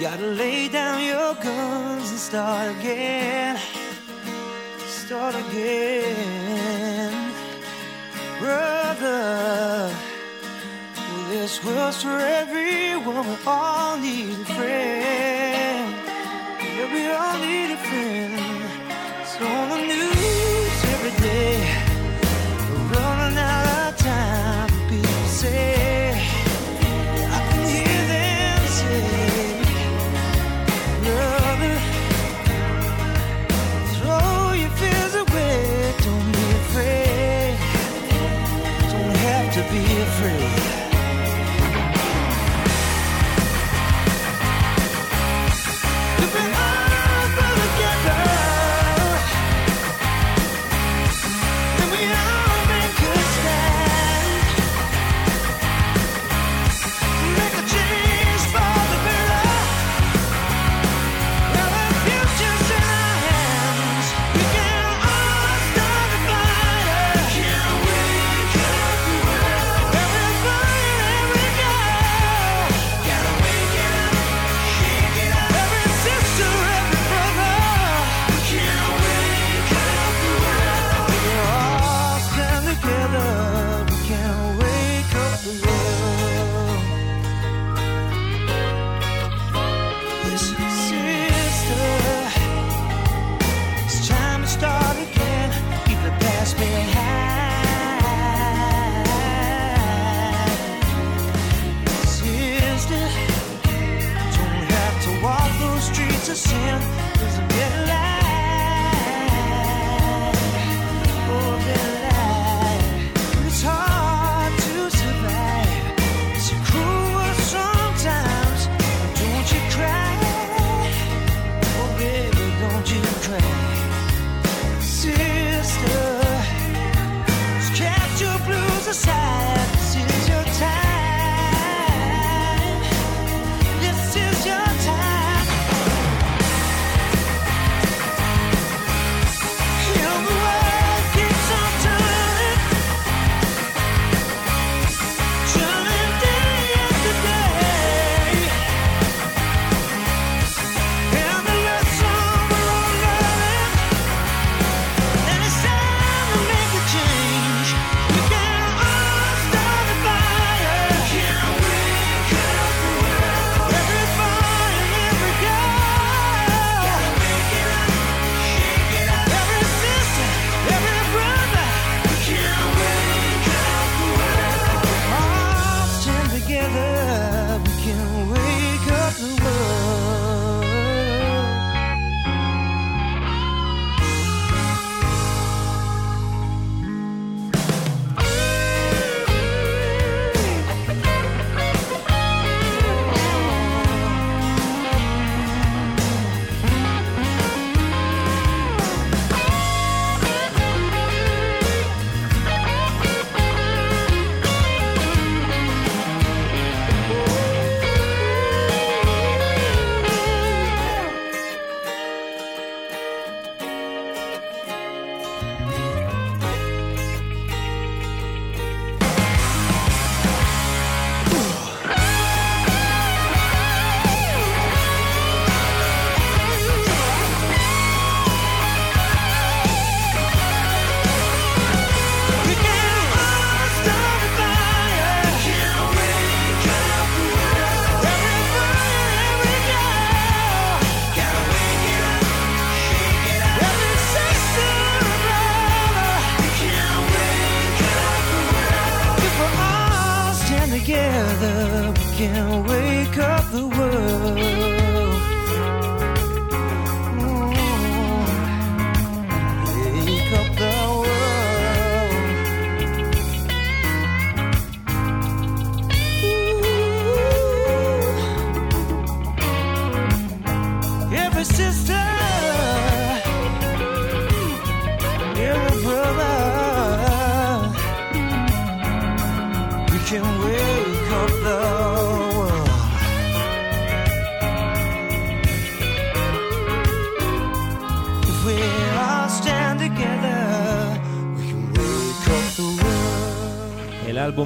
gotta 0.00 0.26
lay 0.36 0.68
down 0.68 1.00
your 1.00 1.34
guns 1.36 2.10
and 2.10 2.18
start 2.18 2.76
again. 2.80 3.56
Start 4.88 5.36
again. 5.36 7.12
Brother, 8.40 9.90
this 11.30 11.64
world's 11.64 12.02
for 12.02 12.18
everyone, 12.18 13.28
we 13.28 13.36
all 13.46 13.96
need 13.98 14.40
a 14.40 14.44
friend. 14.56 15.51
Yeah, 16.82 16.92
we 16.94 17.06
all 17.12 17.38
need 17.38 17.70
a 17.70 17.76
friend, 17.76 19.24
someone 19.24 19.86
new. 19.86 20.11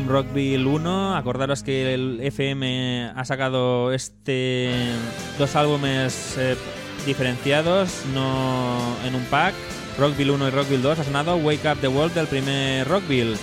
Rockville 0.09 0.66
1. 0.66 1.16
Acordaros 1.16 1.62
que 1.62 1.95
el 1.95 2.20
FM 2.23 3.12
ha 3.15 3.24
sacado 3.24 3.93
este 3.93 4.70
dos 5.39 5.55
álbumes 5.57 6.37
eh, 6.39 6.57
diferenciados, 7.05 8.05
no 8.15 8.78
en 9.05 9.15
un 9.15 9.24
pack. 9.24 9.55
Rockville 9.99 10.33
1 10.33 10.49
y 10.49 10.51
Rockville 10.51 10.83
2 10.83 10.99
ha 10.99 11.05
sonado 11.05 11.37
Wake 11.37 11.69
Up 11.70 11.78
the 11.81 11.89
World 11.89 12.15
del 12.15 12.27
primer 12.27 12.87
Rockville. 12.87 13.37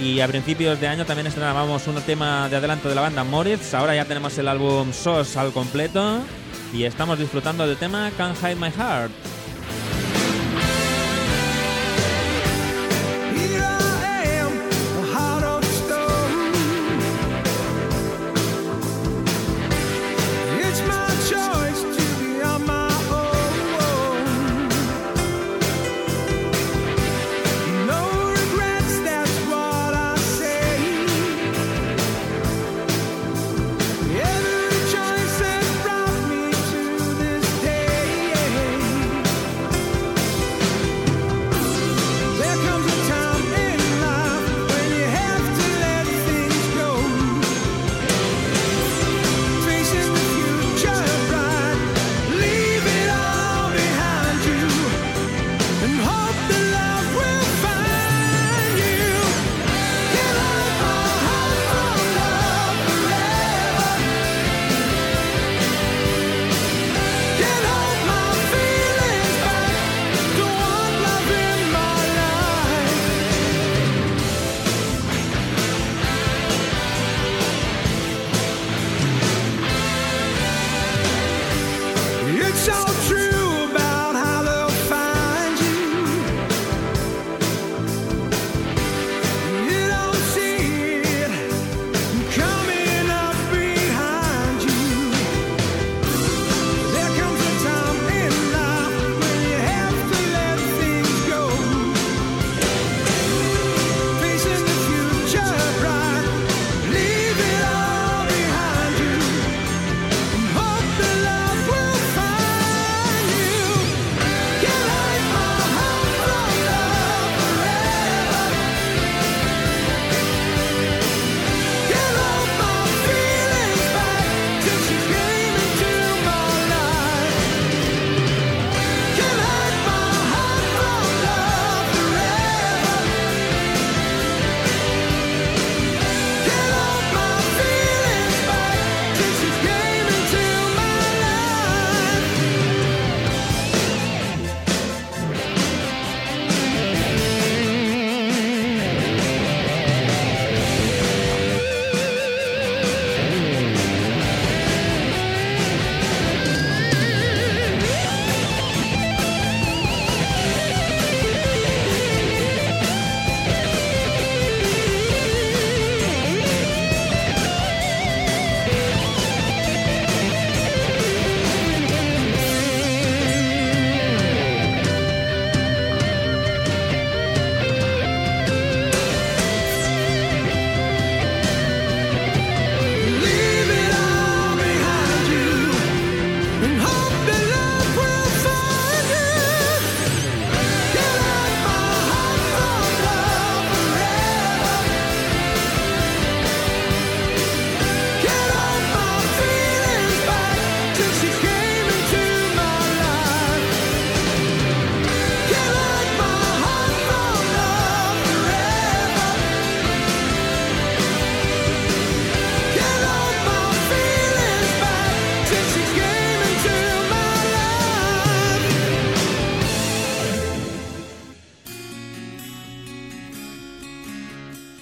Y 0.00 0.20
a 0.20 0.28
principios 0.28 0.80
de 0.80 0.86
año 0.86 1.04
también 1.04 1.26
estrenábamos 1.26 1.86
un 1.86 1.96
tema 2.02 2.48
de 2.48 2.56
adelanto 2.56 2.88
de 2.88 2.94
la 2.94 3.00
banda 3.00 3.24
Moritz. 3.24 3.74
Ahora 3.74 3.96
ya 3.96 4.04
tenemos 4.04 4.36
el 4.38 4.48
álbum 4.48 4.92
SOS 4.92 5.36
al 5.36 5.52
completo 5.52 6.20
y 6.72 6.84
estamos 6.84 7.18
disfrutando 7.18 7.66
del 7.66 7.76
tema 7.76 8.10
Can't 8.16 8.38
Hide 8.38 8.56
My 8.56 8.70
Heart. 8.70 9.27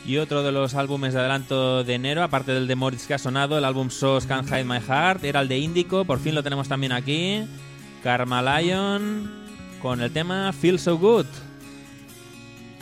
Y 0.07 0.19
otro 0.19 0.45
de 0.45 0.53
los 0.53 0.75
álbumes 0.75 1.15
de 1.15 1.21
adelanto 1.21 1.83
de 1.83 1.95
enero, 1.95 2.23
aparte 2.23 2.53
del 2.53 2.69
de 2.69 2.77
Moritz 2.77 3.07
que 3.07 3.15
ha 3.15 3.19
sonado, 3.19 3.59
el 3.59 3.65
álbum 3.65 3.91
SOS 3.91 4.27
Can't 4.27 4.49
Hide 4.49 4.65
My 4.65 4.79
Heart, 4.79 5.25
era 5.25 5.41
el 5.41 5.49
de 5.49 5.59
Indico, 5.59 6.05
por 6.05 6.21
fin 6.21 6.35
lo 6.35 6.45
tenemos 6.45 6.69
también 6.69 6.93
aquí. 6.93 7.45
Karma 8.05 8.61
Lion 8.61 9.29
con 9.83 10.01
el 10.01 10.13
tema 10.13 10.53
Feel 10.53 10.79
So 10.79 10.97
Good. 10.97 11.27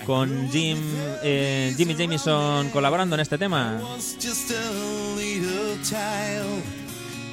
Con 0.05 0.51
Jim, 0.51 0.79
eh, 1.23 1.73
Jimmy 1.79 1.95
Jamison 1.95 2.69
colaborando 2.69 3.15
en 3.15 3.21
este 3.21 3.39
tema. 3.39 3.81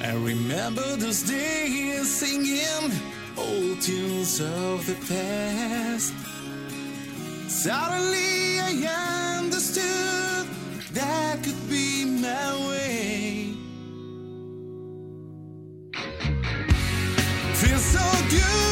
I 0.04 0.14
remember 0.14 0.96
those 0.98 1.22
days 1.22 2.08
singing 2.08 2.90
old 3.36 3.80
tunes 3.80 4.40
of 4.40 4.84
the 4.86 4.94
past. 5.06 6.31
Suddenly 7.52 8.58
I 8.60 9.38
understood 9.38 10.46
that 10.94 11.44
could 11.44 11.68
be 11.68 12.04
my 12.06 12.68
way. 12.68 13.54
Feels 17.54 17.84
so 17.84 18.00
good, 18.30 18.71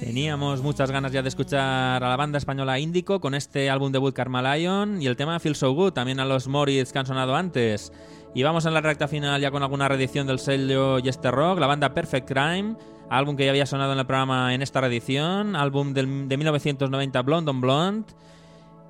Teníamos 0.00 0.60
muchas 0.60 0.90
ganas 0.90 1.10
ya 1.10 1.22
de 1.22 1.28
escuchar 1.28 2.04
a 2.04 2.08
la 2.08 2.16
banda 2.16 2.36
española 2.36 2.78
Índico 2.78 3.20
con 3.20 3.34
este 3.34 3.70
álbum 3.70 3.90
debut 3.90 4.14
Carmalion 4.14 5.00
y 5.00 5.06
el 5.06 5.16
tema 5.16 5.40
Feel 5.40 5.56
So 5.56 5.72
Good, 5.72 5.92
también 5.92 6.20
a 6.20 6.26
los 6.26 6.46
Moritz 6.46 6.92
que 6.92 6.98
han 6.98 7.06
sonado 7.06 7.34
antes. 7.34 7.90
Y 8.34 8.42
vamos 8.42 8.66
en 8.66 8.74
la 8.74 8.82
recta 8.82 9.08
final 9.08 9.40
ya 9.40 9.50
con 9.50 9.62
alguna 9.62 9.88
reedición 9.88 10.26
del 10.26 10.38
sello 10.38 10.98
Yester 10.98 11.32
Rock, 11.32 11.58
la 11.58 11.66
banda 11.66 11.94
Perfect 11.94 12.28
Crime, 12.28 12.76
álbum 13.08 13.34
que 13.34 13.46
ya 13.46 13.50
había 13.50 13.64
sonado 13.64 13.94
en 13.94 13.98
el 13.98 14.06
programa 14.06 14.52
en 14.52 14.60
esta 14.60 14.82
reedición, 14.82 15.56
álbum 15.56 15.94
del, 15.94 16.28
de 16.28 16.36
1990 16.36 17.22
Blonde 17.22 17.50
on 17.50 17.60
Blonde. 17.62 18.12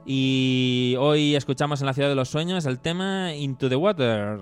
Y 0.04 0.96
hoy 0.98 1.36
escuchamos 1.36 1.80
en 1.80 1.86
la 1.86 1.94
ciudad 1.94 2.08
de 2.08 2.16
los 2.16 2.28
sueños 2.28 2.66
el 2.66 2.80
tema 2.80 3.34
Into 3.34 3.68
the 3.68 3.76
Water. 3.76 4.40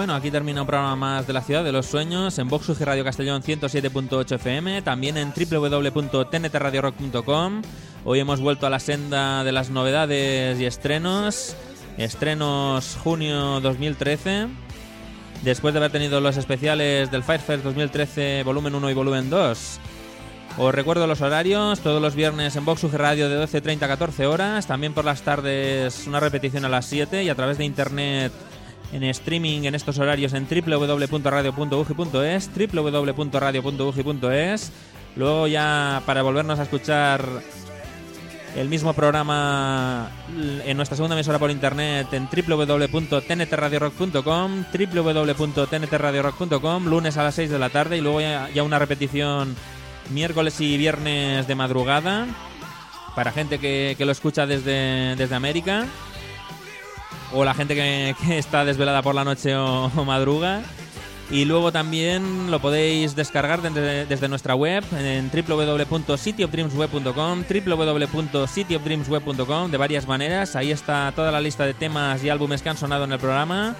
Bueno, 0.00 0.14
aquí 0.14 0.30
termina 0.30 0.62
un 0.62 0.66
programa 0.66 0.96
más 0.96 1.26
de 1.26 1.34
la 1.34 1.42
ciudad 1.42 1.62
de 1.62 1.72
los 1.72 1.84
sueños 1.84 2.38
en 2.38 2.48
Vox 2.48 2.70
UG 2.70 2.80
Radio 2.80 3.04
Castellón 3.04 3.42
107.8 3.42 4.36
FM, 4.36 4.80
también 4.80 5.18
en 5.18 5.30
www.tntradiorock.com. 5.30 7.62
Hoy 8.06 8.18
hemos 8.18 8.40
vuelto 8.40 8.66
a 8.66 8.70
la 8.70 8.80
senda 8.80 9.44
de 9.44 9.52
las 9.52 9.68
novedades 9.68 10.58
y 10.58 10.64
estrenos. 10.64 11.54
Estrenos 11.98 12.96
junio 13.04 13.60
2013. 13.60 14.46
Después 15.42 15.74
de 15.74 15.80
haber 15.80 15.92
tenido 15.92 16.22
los 16.22 16.38
especiales 16.38 17.10
del 17.10 17.22
Firefest 17.22 17.62
2013 17.62 18.42
volumen 18.42 18.74
1 18.74 18.88
y 18.88 18.94
volumen 18.94 19.28
2. 19.28 19.80
Os 20.56 20.74
recuerdo 20.74 21.06
los 21.06 21.20
horarios, 21.20 21.80
todos 21.80 22.00
los 22.00 22.14
viernes 22.14 22.56
en 22.56 22.64
Vox 22.64 22.82
UG 22.84 22.94
Radio 22.94 23.28
de 23.28 23.44
12.30 23.44 23.82
a 23.82 23.88
14 23.88 24.26
horas, 24.26 24.66
también 24.66 24.94
por 24.94 25.04
las 25.04 25.20
tardes 25.20 26.06
una 26.06 26.20
repetición 26.20 26.64
a 26.64 26.70
las 26.70 26.86
7 26.86 27.22
y 27.22 27.28
a 27.28 27.34
través 27.34 27.58
de 27.58 27.66
internet 27.66 28.32
en 28.92 29.04
streaming 29.04 29.62
en 29.64 29.74
estos 29.74 29.98
horarios 29.98 30.34
en 30.34 30.46
www.radio.ugi.es, 30.48 32.50
www.radio.ugi.es. 32.72 34.72
Luego 35.16 35.48
ya 35.48 36.02
para 36.06 36.22
volvernos 36.22 36.58
a 36.58 36.62
escuchar 36.62 37.22
el 38.56 38.68
mismo 38.68 38.94
programa 38.94 40.10
en 40.64 40.76
nuestra 40.76 40.96
segunda 40.96 41.14
emisora 41.14 41.38
por 41.38 41.50
internet 41.50 42.08
en 42.12 42.28
www.tntradiorock.com, 42.28 44.64
www.tntradiorock.com, 44.72 46.86
lunes 46.86 47.16
a 47.16 47.22
las 47.22 47.36
6 47.36 47.50
de 47.50 47.58
la 47.58 47.70
tarde 47.70 47.96
y 47.98 48.00
luego 48.00 48.20
ya, 48.20 48.48
ya 48.52 48.64
una 48.64 48.78
repetición 48.78 49.56
miércoles 50.10 50.60
y 50.60 50.76
viernes 50.76 51.46
de 51.46 51.54
madrugada 51.54 52.26
para 53.14 53.32
gente 53.32 53.58
que, 53.58 53.94
que 53.96 54.04
lo 54.04 54.12
escucha 54.12 54.44
desde, 54.46 55.16
desde 55.16 55.34
América 55.34 55.86
o 57.32 57.44
la 57.44 57.54
gente 57.54 57.74
que, 57.74 58.14
está 58.38 58.64
desvelada 58.64 59.02
por 59.02 59.14
la 59.14 59.24
noche 59.24 59.54
o, 59.56 59.86
o 59.86 60.04
madruga. 60.04 60.62
Y 61.30 61.44
luego 61.44 61.70
también 61.70 62.50
lo 62.50 62.58
podéis 62.58 63.14
descargar 63.14 63.62
desde, 63.62 64.28
nuestra 64.28 64.56
web 64.56 64.82
en 64.98 65.30
www.cityofdreamsweb.com, 65.30 67.44
www.cityofdreamsweb.com 67.66 69.70
de 69.70 69.76
varias 69.76 70.08
maneras. 70.08 70.56
Ahí 70.56 70.72
está 70.72 71.12
toda 71.14 71.30
la 71.30 71.40
lista 71.40 71.64
de 71.66 71.74
temas 71.74 72.24
y 72.24 72.30
álbumes 72.30 72.62
que 72.62 72.70
han 72.70 72.76
sonado 72.76 73.04
en 73.04 73.12
el 73.12 73.20
programa. 73.20 73.76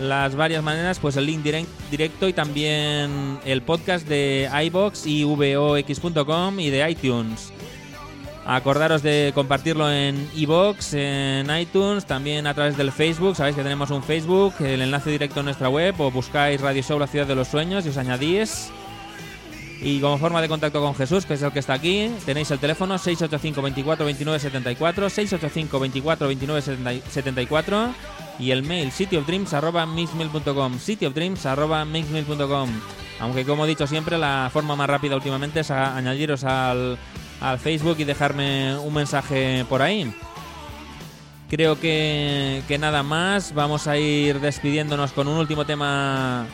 Las 0.00 0.36
varias 0.36 0.62
maneras, 0.62 1.00
pues 1.00 1.16
el 1.16 1.26
link 1.26 1.42
direct- 1.44 1.66
directo 1.90 2.28
y 2.28 2.32
también 2.32 3.40
el 3.44 3.62
podcast 3.62 4.06
de 4.06 4.48
iBox 4.66 5.04
y 5.06 5.24
vox.com 5.24 6.60
y 6.60 6.70
de 6.70 6.88
iTunes. 6.88 7.52
Acordaros 8.52 9.02
de 9.04 9.30
compartirlo 9.32 9.88
en 9.92 10.28
iBox, 10.34 10.94
en 10.94 11.56
iTunes, 11.56 12.04
también 12.04 12.48
a 12.48 12.54
través 12.54 12.76
del 12.76 12.90
Facebook. 12.90 13.36
Sabéis 13.36 13.54
que 13.54 13.62
tenemos 13.62 13.92
un 13.92 14.02
Facebook, 14.02 14.54
el 14.58 14.82
enlace 14.82 15.08
directo 15.08 15.38
en 15.38 15.44
nuestra 15.44 15.68
web, 15.68 15.94
o 16.00 16.10
buscáis 16.10 16.60
Radio 16.60 16.82
Show 16.82 16.98
La 16.98 17.06
Ciudad 17.06 17.28
de 17.28 17.36
los 17.36 17.46
Sueños 17.46 17.86
y 17.86 17.90
os 17.90 17.96
añadís. 17.96 18.72
Y 19.80 20.00
como 20.00 20.18
forma 20.18 20.42
de 20.42 20.48
contacto 20.48 20.80
con 20.80 20.96
Jesús, 20.96 21.26
que 21.26 21.34
es 21.34 21.42
el 21.42 21.52
que 21.52 21.60
está 21.60 21.74
aquí, 21.74 22.10
tenéis 22.26 22.50
el 22.50 22.58
teléfono 22.58 22.98
685 22.98 23.62
24 23.62 24.04
29 24.04 24.40
74, 24.40 25.10
685 25.10 25.78
24 25.78 26.26
29 26.26 27.00
74 27.08 27.94
y 28.40 28.50
el 28.50 28.64
mail 28.64 28.90
cityofdreams.mixmail.com, 28.90 30.76
cityofdreams.mixmail.com. 30.76 32.68
Aunque 33.20 33.44
como 33.44 33.64
he 33.64 33.68
dicho 33.68 33.86
siempre, 33.86 34.18
la 34.18 34.50
forma 34.52 34.74
más 34.74 34.90
rápida 34.90 35.14
últimamente 35.14 35.60
es 35.60 35.70
añadiros 35.70 36.42
al, 36.42 36.98
al 37.40 37.58
Facebook 37.58 37.96
y 37.98 38.04
dejarme 38.04 38.78
un 38.78 38.94
mensaje 38.94 39.64
por 39.68 39.82
ahí. 39.82 40.14
Creo 41.48 41.80
que, 41.80 42.62
que 42.68 42.78
nada 42.78 43.02
más. 43.02 43.52
Vamos 43.54 43.88
a 43.88 43.98
ir 43.98 44.38
despidiéndonos 44.40 45.10
con 45.12 45.26
un 45.26 45.36
último 45.36 45.64
tema 45.64 46.46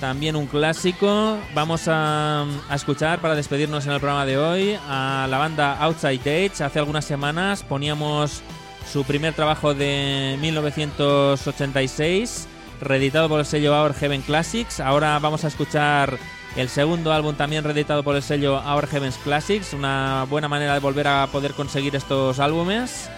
también 0.00 0.34
un 0.36 0.46
clásico. 0.46 1.38
Vamos 1.54 1.86
a, 1.86 2.46
a 2.68 2.74
escuchar 2.74 3.20
para 3.20 3.36
despedirnos 3.36 3.86
en 3.86 3.92
el 3.92 4.00
programa 4.00 4.26
de 4.26 4.38
hoy 4.38 4.76
a 4.88 5.28
la 5.30 5.38
banda 5.38 5.78
Outside 5.80 6.20
Age. 6.20 6.64
Hace 6.64 6.80
algunas 6.80 7.04
semanas 7.04 7.62
poníamos 7.62 8.42
su 8.90 9.04
primer 9.04 9.34
trabajo 9.34 9.72
de 9.72 10.36
1986, 10.40 12.48
reeditado 12.80 13.28
por 13.28 13.38
el 13.40 13.46
sello 13.46 13.80
Our 13.80 13.94
Heaven 13.94 14.22
Classics. 14.22 14.80
Ahora 14.80 15.16
vamos 15.20 15.44
a 15.44 15.48
escuchar 15.48 16.18
el 16.56 16.68
segundo 16.68 17.12
álbum 17.12 17.34
también 17.34 17.64
reeditado 17.64 18.02
por 18.02 18.16
el 18.16 18.22
sello 18.22 18.60
Our 18.60 18.86
Heavens 18.86 19.16
Classics. 19.18 19.72
Una 19.72 20.26
buena 20.28 20.48
manera 20.48 20.74
de 20.74 20.80
volver 20.80 21.08
a 21.08 21.26
poder 21.26 21.52
conseguir 21.54 21.96
estos 21.96 22.38
álbumes. 22.38 23.10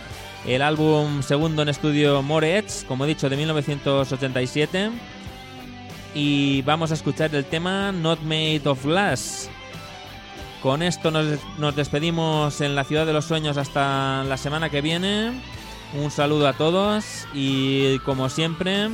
El 0.47 0.63
álbum 0.63 1.23
segundo 1.23 1.63
en 1.63 1.69
estudio 1.69 2.23
More 2.23 2.59
Edge, 2.59 2.87
como 2.87 3.05
he 3.05 3.09
dicho, 3.09 3.29
de 3.29 3.37
1987 3.37 4.91
y 6.17 6.63
vamos 6.63 6.91
a 6.93 6.95
escuchar 6.95 7.35
el 7.35 7.45
tema 7.45 7.93
Not 7.93 8.23
Made 8.23 8.63
of 8.65 8.85
Glass. 8.87 9.51
Con 10.63 10.83
esto 10.83 11.11
nos, 11.11 11.27
nos 11.59 11.77
despedimos 11.77 12.63
en 12.63 12.75
la 12.75 12.85
ciudad 12.85 13.05
de 13.05 13.13
los 13.13 13.27
sueños 13.27 13.59
hasta 13.59 14.25
la 14.25 14.39
semana 14.39 14.71
que 14.71 14.81
viene. 14.81 15.39
Un 15.93 16.11
saludo 16.11 16.49
a 16.49 16.55
todos 16.55 17.29
y 17.35 17.99
como 18.01 18.31
siempre, 18.31 18.89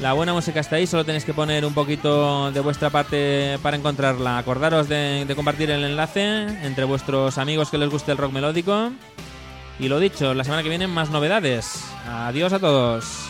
la 0.00 0.12
buena 0.12 0.32
música 0.32 0.60
está 0.60 0.76
ahí, 0.76 0.86
solo 0.86 1.04
tenéis 1.04 1.24
que 1.24 1.34
poner 1.34 1.64
un 1.64 1.74
poquito 1.74 2.52
de 2.52 2.60
vuestra 2.60 2.90
parte 2.90 3.58
para 3.62 3.76
encontrarla. 3.76 4.38
Acordaros 4.38 4.88
de, 4.88 5.30
compartir 5.34 5.70
el 5.70 5.84
enlace 5.84 6.46
entre 6.64 6.84
vuestros 6.84 7.36
amigos 7.38 7.70
que 7.70 7.78
les 7.78 7.90
guste 7.90 8.12
el 8.12 8.18
rock 8.18 8.32
melódico. 8.32 8.92
Y 9.80 9.88
lo 9.88 9.98
dicho, 9.98 10.34
la 10.34 10.44
semana 10.44 10.62
que 10.62 10.68
viene 10.68 10.86
más 10.86 11.10
novedades. 11.10 11.84
Adiós 12.06 12.52
a 12.52 12.58
todos. 12.58 13.27